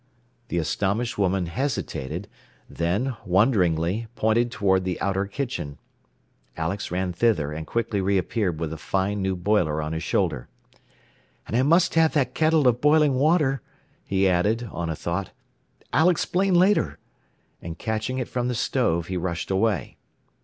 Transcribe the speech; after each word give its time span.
The 0.47 0.57
astonished 0.57 1.19
woman 1.19 1.45
hesitated, 1.45 2.27
then, 2.67 3.15
wonderingly, 3.23 4.07
pointed 4.15 4.49
toward 4.51 4.83
the 4.83 4.99
outer 4.99 5.27
kitchen. 5.27 5.77
Alex 6.57 6.89
ran 6.89 7.13
thither, 7.13 7.51
and 7.51 7.67
quickly 7.67 8.01
reappeared 8.01 8.59
with 8.59 8.71
the 8.71 8.77
fine 8.79 9.21
new 9.21 9.35
boiler 9.35 9.79
on 9.79 9.93
his 9.93 10.01
shoulder. 10.01 10.47
"And 11.47 11.55
I 11.55 11.61
must 11.61 11.93
have 11.93 12.13
that 12.13 12.33
kettle 12.33 12.67
of 12.67 12.81
boiling 12.81 13.13
water," 13.13 13.61
he 14.03 14.27
added, 14.27 14.67
on 14.71 14.89
a 14.89 14.95
thought. 14.95 15.29
"I'll 15.93 16.09
explain 16.09 16.55
later." 16.55 16.97
And 17.61 17.77
catching 17.77 18.17
it 18.17 18.27
from 18.27 18.47
the 18.47 18.55
stove, 18.55 19.05
he 19.05 19.17
rushed 19.17 19.51
away. 19.51 19.97